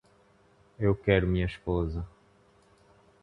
Eu 0.79 0.95
quero 0.95 1.27
minha 1.27 1.45
esposa. 1.45 2.03